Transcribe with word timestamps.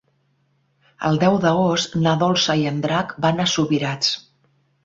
El 1.09 1.19
deu 1.25 1.37
d'agost 1.43 1.95
na 2.05 2.15
Dolça 2.25 2.57
i 2.63 2.67
en 2.73 2.81
Drac 2.87 3.15
van 3.27 3.45
a 3.45 3.49
Subirats. 3.55 4.19